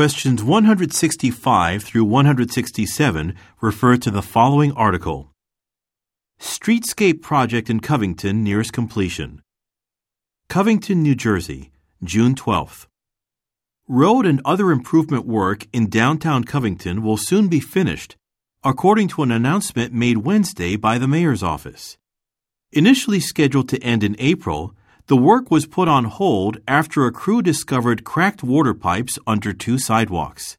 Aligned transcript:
Questions 0.00 0.42
165 0.42 1.82
through 1.82 2.04
167 2.04 3.34
refer 3.60 3.98
to 3.98 4.10
the 4.10 4.22
following 4.22 4.72
article. 4.72 5.30
Streetscape 6.40 7.20
project 7.20 7.68
in 7.68 7.80
Covington 7.80 8.42
nears 8.42 8.70
completion. 8.70 9.42
Covington, 10.48 11.02
New 11.02 11.14
Jersey, 11.14 11.70
June 12.02 12.34
12th. 12.34 12.86
Road 13.88 14.24
and 14.24 14.40
other 14.42 14.70
improvement 14.70 15.26
work 15.26 15.66
in 15.70 15.90
downtown 15.90 16.44
Covington 16.44 17.02
will 17.02 17.18
soon 17.18 17.48
be 17.48 17.60
finished, 17.60 18.16
according 18.64 19.08
to 19.08 19.22
an 19.22 19.30
announcement 19.30 19.92
made 19.92 20.24
Wednesday 20.24 20.76
by 20.76 20.96
the 20.96 21.08
mayor's 21.08 21.42
office. 21.42 21.98
Initially 22.72 23.20
scheduled 23.20 23.68
to 23.68 23.82
end 23.82 24.02
in 24.02 24.16
April, 24.18 24.74
the 25.10 25.16
work 25.16 25.50
was 25.50 25.66
put 25.66 25.88
on 25.88 26.04
hold 26.04 26.58
after 26.68 27.04
a 27.04 27.10
crew 27.10 27.42
discovered 27.42 28.04
cracked 28.04 28.44
water 28.44 28.72
pipes 28.72 29.18
under 29.26 29.52
two 29.52 29.76
sidewalks. 29.76 30.56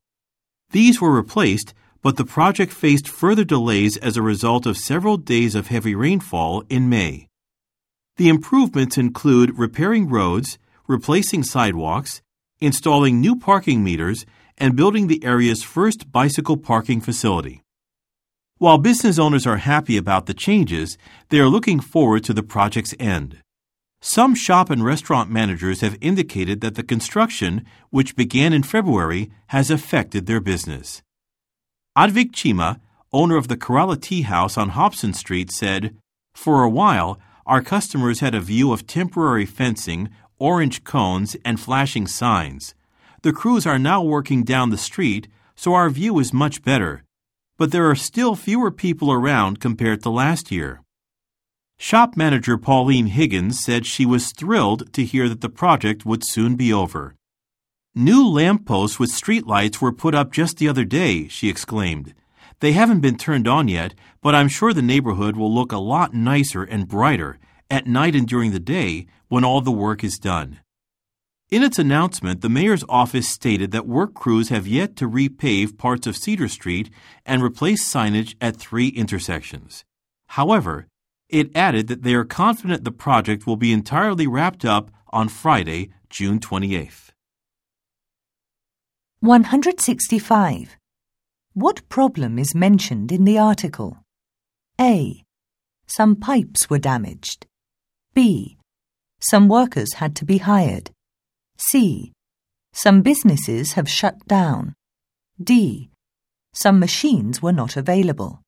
These 0.71 0.99
were 0.99 1.15
replaced, 1.15 1.73
but 2.01 2.17
the 2.17 2.25
project 2.25 2.73
faced 2.73 3.07
further 3.07 3.45
delays 3.45 3.95
as 3.95 4.17
a 4.17 4.21
result 4.21 4.65
of 4.65 4.75
several 4.75 5.15
days 5.15 5.55
of 5.55 5.67
heavy 5.67 5.95
rainfall 5.95 6.65
in 6.67 6.89
May. 6.89 7.29
The 8.17 8.27
improvements 8.27 8.97
include 8.97 9.57
repairing 9.57 10.09
roads, 10.09 10.59
replacing 10.85 11.43
sidewalks, 11.43 12.21
installing 12.59 13.21
new 13.21 13.37
parking 13.37 13.85
meters, 13.85 14.25
and 14.57 14.75
building 14.75 15.07
the 15.07 15.23
area's 15.23 15.63
first 15.63 16.11
bicycle 16.11 16.57
parking 16.57 16.99
facility. 16.99 17.63
While 18.57 18.79
business 18.79 19.17
owners 19.17 19.47
are 19.47 19.63
happy 19.73 19.95
about 19.95 20.25
the 20.25 20.33
changes, 20.33 20.97
they 21.29 21.39
are 21.39 21.47
looking 21.47 21.79
forward 21.79 22.25
to 22.25 22.33
the 22.33 22.43
project's 22.43 22.93
end. 22.99 23.37
Some 24.03 24.33
shop 24.33 24.71
and 24.71 24.83
restaurant 24.83 25.29
managers 25.29 25.81
have 25.81 25.95
indicated 26.01 26.61
that 26.61 26.73
the 26.73 26.81
construction, 26.81 27.63
which 27.91 28.15
began 28.15 28.51
in 28.51 28.63
February, 28.63 29.29
has 29.47 29.69
affected 29.69 30.25
their 30.25 30.39
business. 30.39 31.03
Advik 31.95 32.31
Chima, 32.31 32.79
owner 33.13 33.37
of 33.37 33.47
the 33.47 33.57
Kerala 33.57 34.01
Tea 34.01 34.23
House 34.23 34.57
on 34.57 34.69
Hobson 34.69 35.13
Street, 35.13 35.51
said, 35.51 35.95
For 36.33 36.63
a 36.63 36.69
while, 36.69 37.19
our 37.45 37.61
customers 37.61 38.21
had 38.21 38.33
a 38.33 38.41
view 38.41 38.71
of 38.71 38.87
temporary 38.87 39.45
fencing, 39.45 40.09
orange 40.39 40.83
cones, 40.83 41.35
and 41.45 41.59
flashing 41.59 42.07
signs. 42.07 42.73
The 43.21 43.33
crews 43.33 43.67
are 43.67 43.77
now 43.77 44.01
working 44.01 44.43
down 44.43 44.71
the 44.71 44.77
street, 44.77 45.27
so 45.55 45.75
our 45.75 45.91
view 45.91 46.17
is 46.17 46.33
much 46.33 46.63
better. 46.63 47.03
But 47.57 47.71
there 47.71 47.87
are 47.87 47.95
still 47.95 48.35
fewer 48.35 48.71
people 48.71 49.11
around 49.11 49.59
compared 49.59 50.01
to 50.01 50.09
last 50.09 50.49
year. 50.49 50.81
Shop 51.83 52.15
manager 52.15 52.59
Pauline 52.59 53.07
Higgins 53.07 53.59
said 53.59 53.87
she 53.87 54.05
was 54.05 54.33
thrilled 54.33 54.93
to 54.93 55.03
hear 55.03 55.27
that 55.27 55.41
the 55.41 55.49
project 55.49 56.05
would 56.05 56.23
soon 56.23 56.55
be 56.55 56.71
over. 56.71 57.15
New 57.95 58.23
lampposts 58.23 58.99
with 58.99 59.09
streetlights 59.09 59.81
were 59.81 59.91
put 59.91 60.13
up 60.13 60.31
just 60.31 60.57
the 60.57 60.67
other 60.67 60.85
day, 60.85 61.27
she 61.27 61.49
exclaimed. 61.49 62.13
They 62.59 62.73
haven't 62.73 62.99
been 62.99 63.17
turned 63.17 63.47
on 63.47 63.67
yet, 63.67 63.95
but 64.21 64.35
I'm 64.35 64.47
sure 64.47 64.73
the 64.73 64.83
neighborhood 64.83 65.35
will 65.35 65.51
look 65.51 65.71
a 65.71 65.79
lot 65.79 66.13
nicer 66.13 66.61
and 66.61 66.87
brighter 66.87 67.39
at 67.71 67.87
night 67.87 68.15
and 68.15 68.27
during 68.27 68.51
the 68.51 68.59
day 68.59 69.07
when 69.27 69.43
all 69.43 69.59
the 69.59 69.71
work 69.71 70.03
is 70.03 70.19
done. 70.19 70.59
In 71.49 71.63
its 71.63 71.79
announcement, 71.79 72.41
the 72.41 72.47
mayor's 72.47 72.85
office 72.89 73.27
stated 73.27 73.71
that 73.71 73.87
work 73.87 74.13
crews 74.13 74.49
have 74.49 74.67
yet 74.67 74.95
to 74.97 75.09
repave 75.09 75.79
parts 75.79 76.05
of 76.05 76.15
Cedar 76.15 76.47
Street 76.47 76.91
and 77.25 77.41
replace 77.41 77.91
signage 77.91 78.35
at 78.39 78.55
three 78.55 78.89
intersections. 78.89 79.83
However, 80.27 80.87
it 81.31 81.55
added 81.55 81.87
that 81.87 82.03
they 82.03 82.13
are 82.13 82.25
confident 82.25 82.83
the 82.83 82.91
project 82.91 83.47
will 83.47 83.55
be 83.55 83.71
entirely 83.71 84.27
wrapped 84.27 84.65
up 84.65 84.91
on 85.09 85.29
Friday, 85.29 85.89
June 86.09 86.39
28th. 86.39 87.09
165. 89.21 90.77
What 91.53 91.87
problem 91.89 92.39
is 92.39 92.55
mentioned 92.55 93.11
in 93.11 93.23
the 93.23 93.37
article? 93.37 93.97
A. 94.79 95.23
Some 95.85 96.15
pipes 96.15 96.69
were 96.69 96.79
damaged. 96.79 97.45
B. 98.13 98.57
Some 99.19 99.47
workers 99.47 99.93
had 99.95 100.15
to 100.17 100.25
be 100.25 100.39
hired. 100.39 100.91
C. 101.57 102.13
Some 102.73 103.01
businesses 103.01 103.73
have 103.73 103.89
shut 103.89 104.25
down. 104.27 104.73
D. 105.41 105.91
Some 106.53 106.79
machines 106.79 107.41
were 107.41 107.53
not 107.53 107.77
available. 107.77 108.41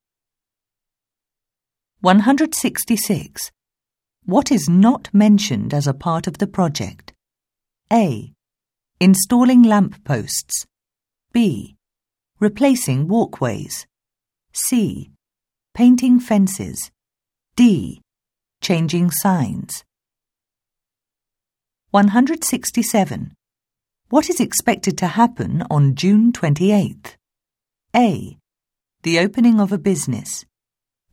166. 2.04 3.50
What 4.26 4.52
is 4.52 4.68
not 4.68 5.08
mentioned 5.14 5.74
as 5.74 5.88
a 5.88 5.94
part 5.94 6.28
of 6.28 6.38
the 6.38 6.48
project? 6.48 7.14
A. 7.94 8.34
Installing 9.00 9.64
lamp 9.64 10.04
posts. 10.04 10.66
B. 11.32 11.78
Replacing 12.42 13.08
walkways. 13.08 13.88
C. 14.52 15.12
Painting 15.74 16.20
fences. 16.20 16.92
D. 17.56 18.02
Changing 18.60 19.10
signs. 19.10 19.86
167. 21.92 23.34
What 24.10 24.30
is 24.30 24.42
expected 24.42 24.98
to 24.98 25.08
happen 25.08 25.64
on 25.72 25.96
June 25.96 26.34
28th? 26.34 27.16
A. 27.96 28.38
The 29.04 29.20
opening 29.20 29.62
of 29.62 29.72
a 29.72 29.78
business. 29.78 30.44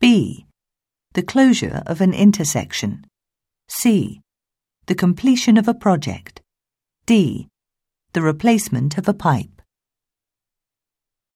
B 0.01 0.49
the 1.13 1.23
closure 1.23 1.83
of 1.87 2.01
an 2.01 2.15
intersection. 2.15 3.05
C. 3.69 4.21
The 4.87 4.95
completion 4.95 5.57
of 5.57 5.67
a 5.67 5.75
project. 5.75 6.41
D. 7.07 7.49
The 8.13 8.23
replacement 8.23 8.97
of 8.97 9.09
a 9.09 9.15
pipe. 9.15 9.60